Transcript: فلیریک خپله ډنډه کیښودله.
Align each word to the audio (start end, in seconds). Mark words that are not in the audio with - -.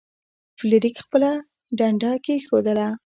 فلیریک 0.57 0.95
خپله 1.05 1.31
ډنډه 1.77 2.11
کیښودله. 2.25 2.87